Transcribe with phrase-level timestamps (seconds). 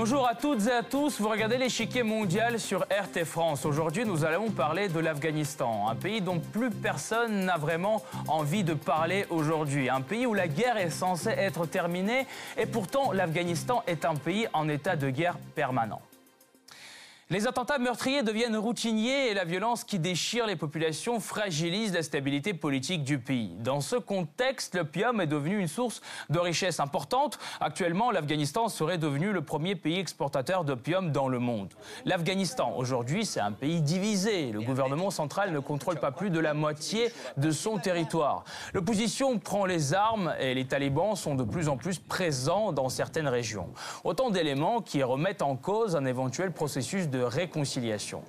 [0.00, 3.66] Bonjour à toutes et à tous, vous regardez l'échiquier mondial sur RT France.
[3.66, 8.74] Aujourd'hui, nous allons parler de l'Afghanistan, un pays dont plus personne n'a vraiment envie de
[8.74, 9.90] parler aujourd'hui.
[9.90, 14.46] Un pays où la guerre est censée être terminée et pourtant l'Afghanistan est un pays
[14.52, 16.00] en état de guerre permanent.
[17.30, 22.54] Les attentats meurtriers deviennent routiniers et la violence qui déchire les populations fragilise la stabilité
[22.54, 23.54] politique du pays.
[23.58, 27.38] Dans ce contexte, l'opium est devenu une source de richesse importante.
[27.60, 31.68] Actuellement, l'Afghanistan serait devenu le premier pays exportateur d'opium dans le monde.
[32.06, 34.50] L'Afghanistan, aujourd'hui, c'est un pays divisé.
[34.50, 38.44] Le gouvernement central ne contrôle pas plus de la moitié de son territoire.
[38.72, 43.28] L'opposition prend les armes et les talibans sont de plus en plus présents dans certaines
[43.28, 43.68] régions.
[44.02, 48.22] Autant d'éléments qui remettent en cause un éventuel processus de réconciliation.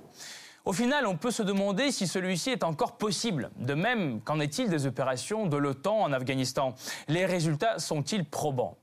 [0.66, 3.50] Au final, on peut se demander si celui-ci est encore possible.
[3.56, 6.74] De même, qu'en est-il des opérations de l'OTAN en Afghanistan?
[7.08, 8.76] Les résultats sont-ils probants?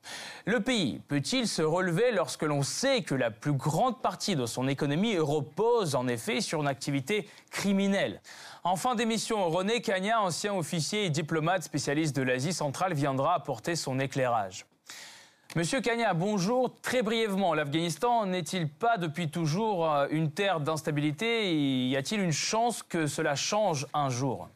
[0.45, 4.67] Le pays peut-il se relever lorsque l'on sait que la plus grande partie de son
[4.67, 8.21] économie repose en effet sur une activité criminelle?
[8.63, 13.75] En fin d'émission, René Cagna, ancien officier et diplomate spécialiste de l'Asie centrale, viendra apporter
[13.75, 14.65] son éclairage.
[15.57, 16.71] Monsieur Kanya, bonjour.
[16.83, 21.51] Très brièvement, l'Afghanistan n'est-il pas depuis toujours euh, une terre d'instabilité?
[21.89, 24.49] Y a-t-il une chance que cela change un jour?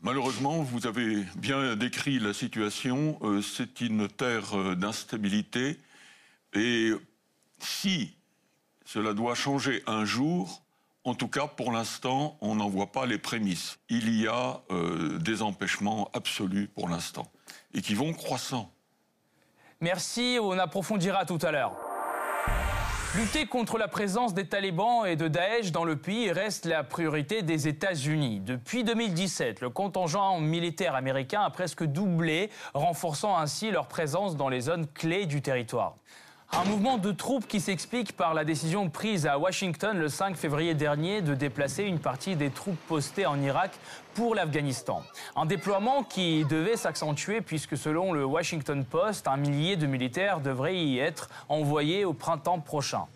[0.00, 3.18] Malheureusement, vous avez bien décrit la situation.
[3.20, 5.78] Euh, c'est une terre euh, d'instabilité.
[6.54, 6.92] Et
[7.58, 8.16] si
[8.86, 10.62] cela doit changer un jour,
[11.04, 13.78] en tout cas, pour l'instant, on n'en voit pas les prémices.
[13.90, 14.62] Il y a
[15.20, 17.30] des empêchements absolus pour l'instant
[17.74, 18.72] et qui vont croissant.
[19.80, 21.70] Merci, on approfondira tout à l'heure.
[23.14, 27.42] Lutter contre la présence des talibans et de Daesh dans le pays reste la priorité
[27.42, 28.40] des États-Unis.
[28.40, 34.62] Depuis 2017, le contingent militaire américain a presque doublé, renforçant ainsi leur présence dans les
[34.62, 35.94] zones clés du territoire.
[36.50, 40.74] Un mouvement de troupes qui s'explique par la décision prise à Washington le 5 février
[40.74, 43.70] dernier de déplacer une partie des troupes postées en Irak
[44.18, 45.04] pour l'Afghanistan.
[45.36, 50.76] Un déploiement qui devait s'accentuer puisque selon le Washington Post, un millier de militaires devraient
[50.76, 53.06] y être envoyés au printemps prochain.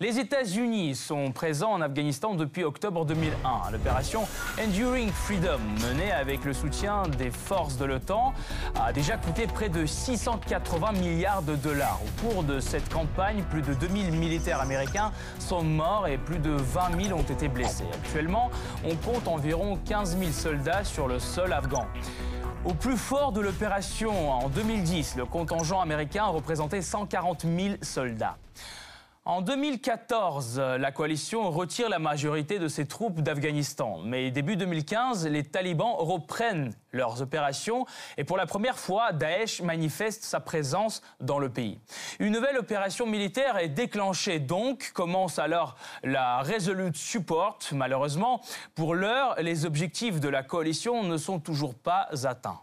[0.00, 3.72] Les États-Unis sont présents en Afghanistan depuis octobre 2001.
[3.72, 4.28] L'opération
[4.64, 8.32] Enduring Freedom, menée avec le soutien des forces de l'OTAN,
[8.80, 11.98] a déjà coûté près de 680 milliards de dollars.
[12.04, 15.10] Au cours de cette campagne, plus de 2000 militaires américains
[15.40, 17.86] sont morts et plus de 20 000 ont été blessés.
[17.92, 18.52] Actuellement,
[18.84, 21.88] on compte environ 15 000 soldats sur le sol afghan.
[22.64, 28.36] Au plus fort de l'opération, en 2010, le contingent américain représentait 140 000 soldats.
[29.28, 33.98] En 2014, la coalition retire la majorité de ses troupes d'Afghanistan.
[34.02, 37.84] Mais début 2015, les talibans reprennent leurs opérations
[38.16, 41.78] et pour la première fois, Daesh manifeste sa présence dans le pays.
[42.20, 47.58] Une nouvelle opération militaire est déclenchée donc, commence alors la Resolute Support.
[47.72, 48.40] Malheureusement,
[48.74, 52.62] pour l'heure, les objectifs de la coalition ne sont toujours pas atteints.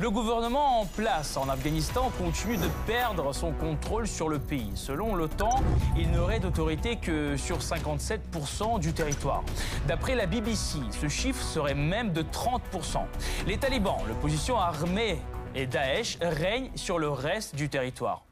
[0.00, 4.70] Le gouvernement en place en Afghanistan continue de perdre son contrôle sur le pays.
[4.76, 5.50] Selon l'OTAN,
[5.96, 9.42] il n'aurait d'autorité que sur 57% du territoire.
[9.88, 13.00] D'après la BBC, ce chiffre serait même de 30%.
[13.48, 15.18] Les talibans, l'opposition armée
[15.56, 18.27] et Daesh règnent sur le reste du territoire.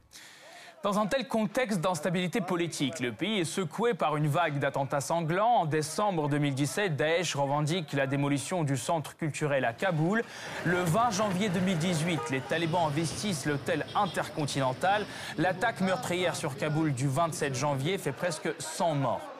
[0.82, 5.62] Dans un tel contexte d'instabilité politique, le pays est secoué par une vague d'attentats sanglants.
[5.62, 10.22] En décembre 2017, Daesh revendique la démolition du centre culturel à Kaboul.
[10.64, 15.06] Le 20 janvier 2018, les talibans investissent l'hôtel intercontinental.
[15.38, 19.35] L'attaque meurtrière sur Kaboul du 27 janvier fait presque 100 morts.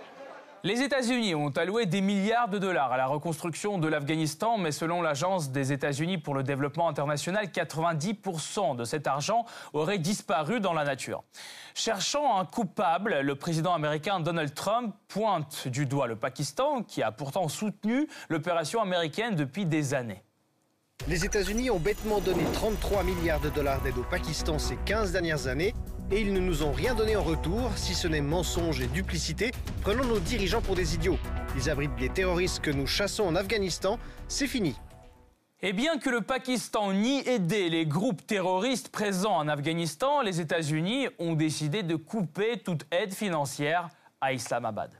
[0.65, 5.03] Les États-Unis ont alloué des milliards de dollars à la reconstruction de l'Afghanistan, mais selon
[5.03, 10.85] l'Agence des États-Unis pour le développement international, 90% de cet argent aurait disparu dans la
[10.85, 11.23] nature.
[11.75, 17.13] Cherchant un coupable, le président américain Donald Trump pointe du doigt le Pakistan, qui a
[17.13, 20.23] pourtant soutenu l'opération américaine depuis des années.
[21.07, 25.47] Les États-Unis ont bêtement donné 33 milliards de dollars d'aide au Pakistan ces 15 dernières
[25.47, 25.75] années
[26.11, 29.51] et ils ne nous ont rien donné en retour, si ce n'est mensonge et duplicité.
[29.83, 31.19] Prenons nos dirigeants pour des idiots.
[31.57, 33.99] Ils abritent des terroristes que nous chassons en Afghanistan.
[34.29, 34.77] C'est fini.
[35.63, 41.09] Et bien que le Pakistan nie aider les groupes terroristes présents en Afghanistan, les États-Unis
[41.19, 43.89] ont décidé de couper toute aide financière
[44.21, 44.91] à Islamabad.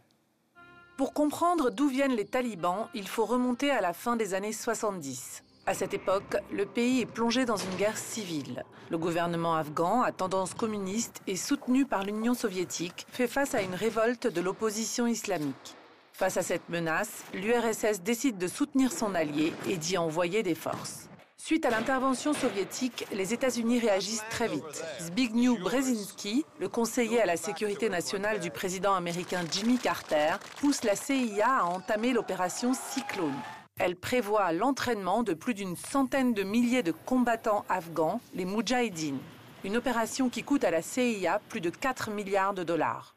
[0.97, 5.43] Pour comprendre d'où viennent les talibans, il faut remonter à la fin des années 70.
[5.69, 8.63] À cette époque, le pays est plongé dans une guerre civile.
[8.89, 13.75] Le gouvernement afghan, à tendance communiste et soutenu par l'Union soviétique, fait face à une
[13.75, 15.75] révolte de l'opposition islamique.
[16.13, 21.09] Face à cette menace, l'URSS décide de soutenir son allié et d'y envoyer des forces.
[21.37, 24.85] Suite à l'intervention soviétique, les États-Unis réagissent très vite.
[25.01, 30.95] Zbigniew Brzezinski, le conseiller à la sécurité nationale du président américain Jimmy Carter, pousse la
[30.95, 33.35] CIA à entamer l'opération Cyclone.
[33.79, 39.19] Elle prévoit l'entraînement de plus d'une centaine de milliers de combattants afghans, les Moudjahidines.
[39.65, 43.17] Une opération qui coûte à la CIA plus de 4 milliards de dollars.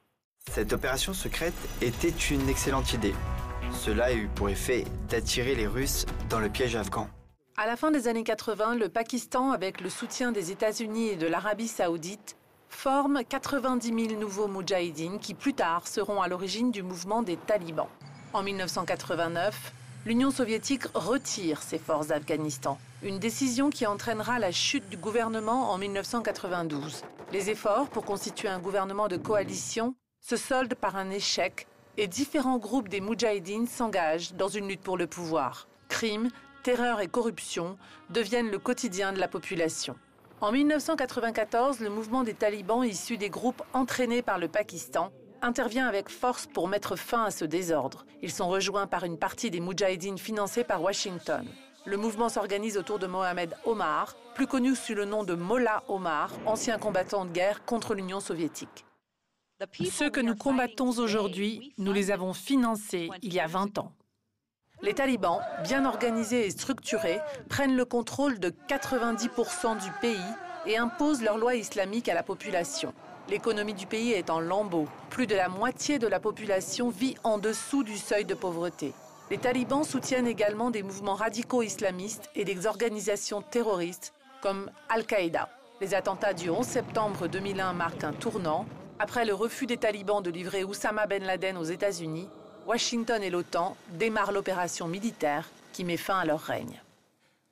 [0.52, 3.16] Cette opération secrète était une excellente idée.
[3.72, 7.08] Cela a eu pour effet d'attirer les Russes dans le piège afghan.
[7.56, 11.28] À la fin des années 80, le Pakistan, avec le soutien des États-Unis et de
[11.28, 12.36] l'Arabie saoudite,
[12.68, 17.90] forme 90 000 nouveaux Moudjahidines qui plus tard seront à l'origine du mouvement des talibans.
[18.34, 19.74] En 1989,
[20.06, 25.78] l'Union soviétique retire ses forces d'Afghanistan, une décision qui entraînera la chute du gouvernement en
[25.78, 27.04] 1992.
[27.34, 31.68] Les efforts pour constituer un gouvernement de coalition se soldent par un échec
[31.98, 35.68] et différents groupes des Moudjahidines s'engagent dans une lutte pour le pouvoir.
[35.90, 36.30] Crimes,
[36.64, 37.78] terreur et corruption
[38.10, 39.96] deviennent le quotidien de la population.
[40.42, 46.10] En 1994, le mouvement des talibans issu des groupes entraînés par le Pakistan intervient avec
[46.10, 48.06] force pour mettre fin à ce désordre.
[48.22, 51.48] Ils sont rejoints par une partie des Moudjahidines financés par Washington.
[51.86, 56.32] Le mouvement s'organise autour de Mohamed Omar, plus connu sous le nom de Mollah Omar,
[56.46, 58.86] ancien combattant de guerre contre l'Union soviétique.
[59.92, 63.94] Ceux que nous combattons aujourd'hui, nous les avons financés il y a 20 ans.
[64.82, 67.20] Les talibans, bien organisés et structurés,
[67.50, 70.18] prennent le contrôle de 90% du pays
[70.66, 72.94] et imposent leur loi islamique à la population.
[73.30, 74.88] L'économie du pays est en lambeaux.
[75.12, 78.92] Plus de la moitié de la population vit en dessous du seuil de pauvreté.
[79.30, 85.48] Les talibans soutiennent également des mouvements radicaux islamistes et des organisations terroristes comme Al-Qaïda.
[85.80, 88.66] Les attentats du 11 septembre 2001 marquent un tournant.
[88.98, 92.28] Après le refus des talibans de livrer Oussama Ben Laden aux États-Unis,
[92.66, 96.82] Washington et l'OTAN démarrent l'opération militaire qui met fin à leur règne.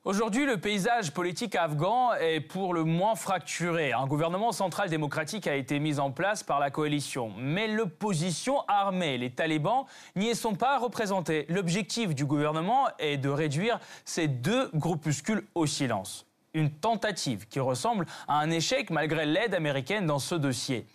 [0.04, 3.92] Aujourd'hui, le paysage politique afghan est pour le moins fracturé.
[3.92, 7.32] Un gouvernement central démocratique a été mis en place par la coalition.
[7.36, 11.46] Mais l'opposition armée, les talibans, n'y sont pas représentés.
[11.48, 16.26] L'objectif du gouvernement est de réduire ces deux groupuscules au silence.
[16.54, 20.86] Une tentative qui ressemble à un échec malgré l'aide américaine dans ce dossier.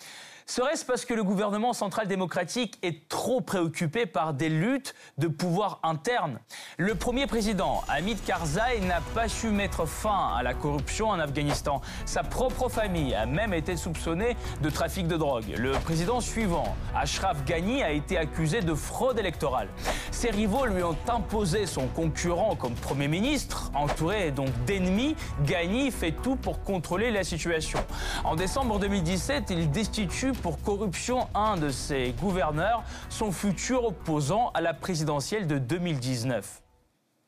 [0.45, 5.79] Serait-ce parce que le gouvernement central démocratique est trop préoccupé par des luttes de pouvoir
[5.83, 6.39] interne?
[6.77, 11.81] Le premier président, Hamid Karzai, n'a pas su mettre fin à la corruption en Afghanistan.
[12.05, 15.45] Sa propre famille a même été soupçonnée de trafic de drogue.
[15.57, 19.69] Le président suivant, Ashraf Ghani, a été accusé de fraude électorale.
[20.11, 23.71] Ses rivaux lui ont imposé son concurrent comme Premier ministre.
[23.73, 27.79] Entouré donc d'ennemis, Ghani fait tout pour contrôler la situation.
[28.25, 34.61] En décembre 2017, il destitue pour corruption un de ses gouverneurs, son futur opposant à
[34.61, 36.63] la présidentielle de 2019.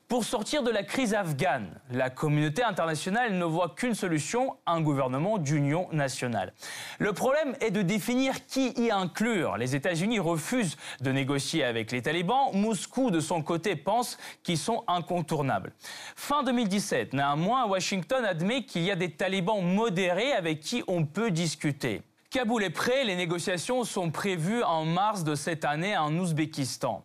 [0.07, 5.40] Pour sortir de la crise afghane, la communauté internationale ne voit qu'une solution, un gouvernement
[5.40, 6.54] d'union nationale.
[7.00, 9.58] Le problème est de définir qui y inclure.
[9.58, 12.51] Les États-Unis refusent de négocier avec les talibans.
[12.54, 15.74] Moscou, de son côté, pense qu'ils sont incontournables.
[16.16, 21.31] Fin 2017, néanmoins, Washington admet qu'il y a des talibans modérés avec qui on peut
[21.31, 22.04] discuter.
[22.36, 27.02] Kaboul est prêt, les négociations sont prévues en mars de cette année en Ouzbékistan.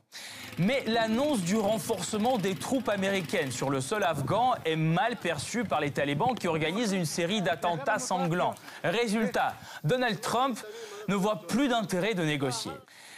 [0.58, 5.80] Mais l'annonce du renforcement des troupes américaines sur le sol afghan est mal perçue par
[5.80, 8.56] les talibans qui organisent une série d'attentats sanglants.
[8.82, 10.58] Résultat, Donald Trump
[11.06, 12.72] ne voit plus d'intérêt de négocier.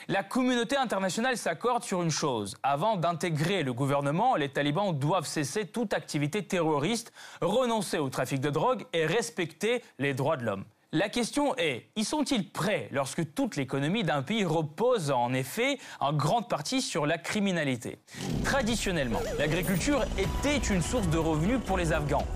[0.07, 2.59] La communauté internationale s'accorde sur une chose.
[2.63, 8.51] Avant d'intégrer le gouvernement, les talibans doivent cesser toute activité terroriste, renoncer au trafic de
[8.51, 10.65] drogue et respecter les droits de l'homme.
[10.95, 16.13] La question est, y sont-ils prêts lorsque toute l'économie d'un pays repose en effet en
[16.13, 17.97] grande partie sur la criminalité?
[18.45, 22.27] Traditionnellement, l'agriculture était une source de revenus pour les Afghans.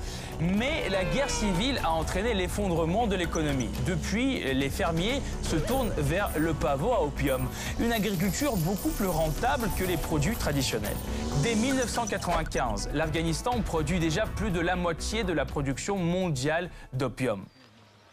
[0.40, 3.68] Mais la guerre civile a entraîné l'effondrement de l'économie.
[3.86, 7.46] Depuis, les fermiers se tournent vers le pavot à opium,
[7.78, 10.96] une agriculture beaucoup plus rentable que les produits traditionnels.
[11.42, 17.44] Dès 1995, l'Afghanistan produit déjà plus de la moitié de la production mondiale d'opium.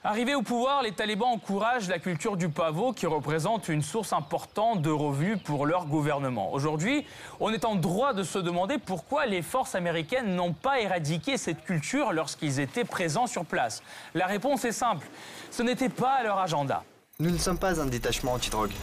[0.06, 4.82] Arrivés au pouvoir, les talibans encouragent la culture du pavot qui représente une source importante
[4.82, 6.52] de revenus pour leur gouvernement.
[6.52, 7.06] Aujourd'hui,
[7.40, 11.64] on est en droit de se demander pourquoi les forces américaines n'ont pas éradiqué cette
[11.64, 13.82] culture lorsqu'ils étaient présents sur place.
[14.14, 15.08] La réponse est simple,
[15.52, 16.84] ce n'était pas leur agenda.
[17.20, 18.74] Nous ne sommes pas un détachement anti-drogue.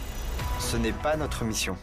[0.58, 1.76] Ce n'est pas notre mission.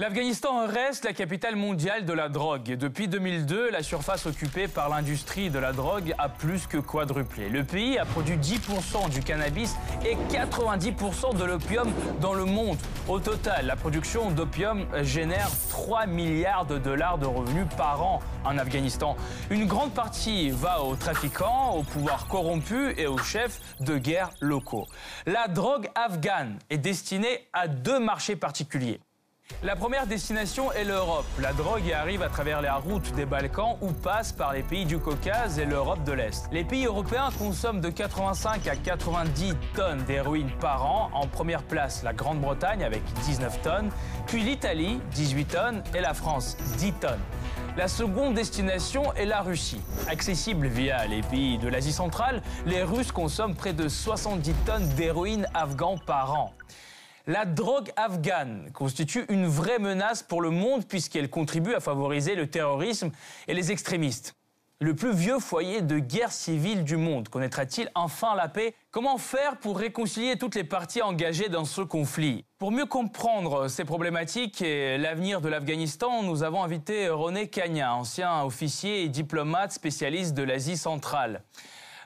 [0.00, 2.76] L'Afghanistan reste la capitale mondiale de la drogue.
[2.76, 7.48] Depuis 2002, la surface occupée par l'industrie de la drogue a plus que quadruplé.
[7.48, 9.74] Le pays a produit 10% du cannabis
[10.06, 11.90] et 90% de l'opium
[12.20, 12.76] dans le monde.
[13.08, 18.56] Au total, la production d'opium génère 3 milliards de dollars de revenus par an en
[18.56, 19.16] Afghanistan.
[19.50, 24.86] Une grande partie va aux trafiquants, aux pouvoirs corrompus et aux chefs de guerre locaux.
[25.26, 29.00] La drogue afghane est destinée à deux marchés particuliers.
[29.64, 31.26] La première destination est l'Europe.
[31.40, 34.84] La drogue y arrive à travers la route des Balkans ou passe par les pays
[34.84, 36.48] du Caucase et l'Europe de l'Est.
[36.52, 41.10] Les pays européens consomment de 85 à 90 tonnes d'héroïne par an.
[41.12, 43.90] En première place, la Grande-Bretagne avec 19 tonnes,
[44.28, 47.18] puis l'Italie, 18 tonnes, et la France, 10 tonnes.
[47.76, 49.80] La seconde destination est la Russie.
[50.08, 55.48] Accessible via les pays de l'Asie centrale, les Russes consomment près de 70 tonnes d'héroïne
[55.52, 56.54] afghan par an.
[57.30, 62.46] La drogue afghane constitue une vraie menace pour le monde puisqu'elle contribue à favoriser le
[62.46, 63.10] terrorisme
[63.46, 64.34] et les extrémistes.
[64.80, 68.74] Le plus vieux foyer de guerre civile du monde connaîtra-t-il enfin la paix?
[68.90, 72.46] Comment faire pour réconcilier toutes les parties engagées dans ce conflit?
[72.56, 78.42] Pour mieux comprendre ces problématiques et l'avenir de l'Afghanistan, nous avons invité René Kanya, ancien
[78.42, 81.42] officier et diplomate spécialiste de l'Asie centrale.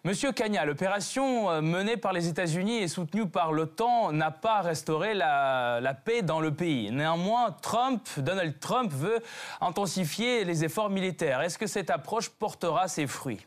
[0.05, 5.15] Monsieur Kanya, l'opération euh, menée par les États-Unis et soutenue par l'OTAN n'a pas restauré
[5.15, 6.91] la, paix dans le pays.
[6.91, 9.21] Néanmoins, Trump, Donald Trump veut
[9.61, 11.41] intensifier les efforts militaires.
[11.41, 13.47] Est-ce que cette approche portera ses fruits?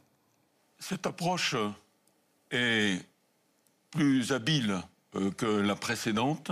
[0.79, 1.57] Cette approche
[2.51, 3.05] est
[3.91, 4.77] plus habile
[5.15, 6.51] euh, que la précédente.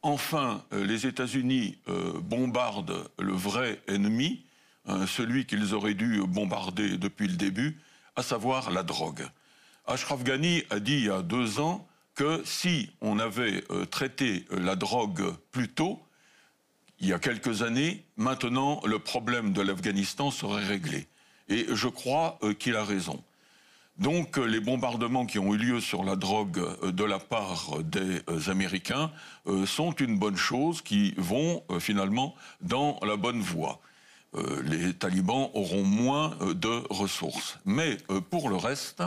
[0.00, 1.76] Enfin, euh, les États-Unis
[2.22, 4.42] bombardent le vrai ennemi,
[5.06, 7.78] celui qu'ils auraient dû bombarder depuis le début,
[8.18, 9.24] à savoir la drogue.
[9.86, 14.44] Ashraf Ghani a dit il y a deux ans que si on avait euh, traité
[14.50, 16.02] euh, la drogue plus tôt,
[16.98, 21.06] il y a quelques années, maintenant le problème de l'Afghanistan serait réglé.
[21.48, 23.22] Et je crois euh, qu'il a raison.
[23.98, 29.10] Donc les bombardements qui ont eu lieu sur la drogue de la part des Américains
[29.66, 33.80] sont une bonne chose, qui vont finalement dans la bonne voie.
[34.38, 37.58] Euh, les talibans auront moins euh, de ressources.
[37.64, 39.02] Mais euh, pour le reste,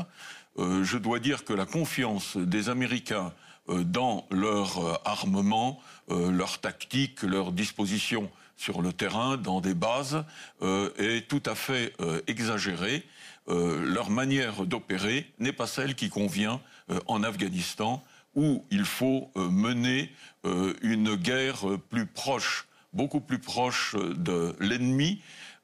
[0.57, 3.31] je dois dire que la confiance des Américains
[3.69, 10.25] dans leur armement, leur tactique, leur disposition sur le terrain, dans des bases,
[10.61, 11.93] est tout à fait
[12.27, 13.05] exagérée.
[13.47, 16.59] leur manière d'opérer n'est pas celle qui convient
[17.07, 18.03] en Afghanistan,
[18.35, 20.11] où il faut mener
[20.43, 25.21] une guerre plus proche beaucoup plus proche de l'ennemi,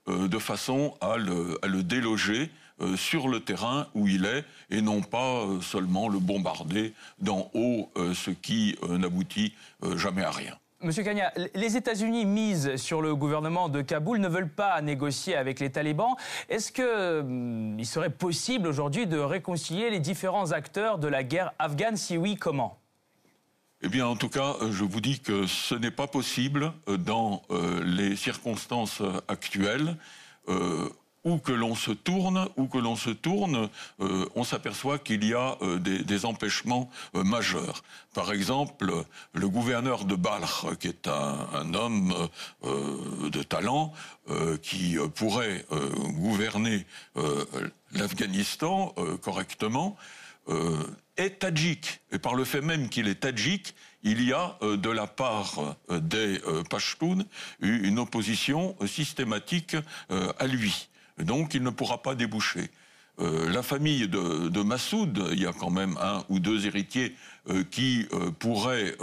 [0.09, 2.49] euh, de façon à le, déloger
[2.81, 7.51] euh, sur le terrain où il est et non pas euh, seulement le bombarder d'en
[7.53, 9.53] haut, ce qui n'aboutit
[9.95, 10.55] jamais à rien.
[10.83, 15.59] Monsieur Kanya, les États-Unis misent sur le gouvernement de Kaboul, ne veulent pas négocier avec
[15.59, 16.15] les talibans.
[16.49, 21.97] Est-ce qu'il hum, serait possible aujourd'hui de réconcilier les différents acteurs de la guerre afghane?
[21.97, 22.77] Si oui, comment?
[23.83, 26.97] Eh bien, en tout cas, euh, je vous dis que ce n'est pas possible euh,
[26.97, 29.97] dans euh, les circonstances actuelles.
[31.23, 33.69] où que l'on se tourne, où que l'on se tourne,
[33.99, 37.83] on s'aperçoit qu'il y a des, empêchements majeurs.
[38.13, 39.03] Par exemple,
[39.33, 42.13] le gouverneur de Balkh, qui est un, homme
[42.63, 43.91] de talent,
[44.61, 45.65] qui pourrait
[46.13, 46.85] gouverner
[47.91, 49.97] l'Afghanistan correctement,
[51.17, 51.99] est tadjik.
[52.11, 55.75] Et par le fait même qu'il est tadjik, il y a euh, de la part
[55.89, 57.25] euh, des euh, Pashtuns
[57.59, 59.75] une opposition systématique
[60.09, 60.89] à lui.
[61.17, 62.69] Donc il ne pourra pas déboucher.
[63.17, 67.15] la famille de, Massoud, il y a quand même un ou deux héritiers
[67.71, 68.05] qui
[68.37, 68.95] pourraient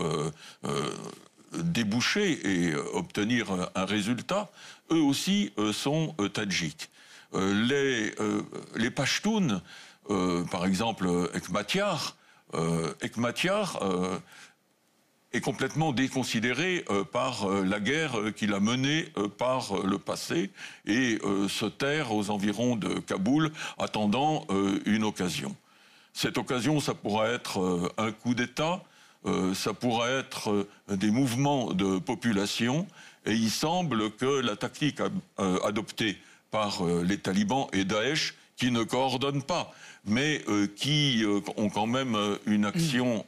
[1.53, 4.51] déboucher et obtenir un résultat,
[4.93, 6.89] eux aussi sont tadjiks.
[7.33, 8.15] les,
[8.77, 9.61] les Pashtuns euh,
[10.51, 11.29] par exemple, euh,
[13.01, 14.19] Ekmatyar euh,
[15.33, 20.53] est complètement déconsidéré par la guerre qu'il a menée par le passé
[20.87, 21.19] et
[21.49, 24.47] se terre aux environs de Kaboul, attendant
[24.87, 25.57] une occasion.
[26.13, 28.85] Cette occasion, ça pourrait être un coup d'État,
[29.55, 32.87] ça pourrait être des mouvements de population,
[33.27, 35.01] et il semble que la tactique
[35.65, 36.17] adoptée
[36.53, 39.73] par les talibans et Daesh, qui ne coordonnent pas,
[40.05, 43.25] mais euh, qui euh, ont quand même euh, une action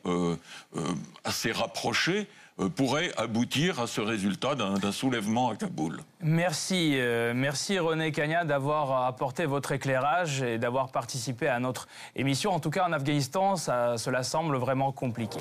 [1.24, 2.26] assez rapprochée,
[2.74, 6.00] pourrait aboutir à ce résultat d'un soulèvement à Kaboul.
[6.22, 6.96] Merci,
[7.34, 12.52] merci René Kanya d'avoir apporté votre éclairage et d'avoir participé à notre émission.
[12.52, 15.40] En tout cas, en Afghanistan, ça, cela semble vraiment compliqué.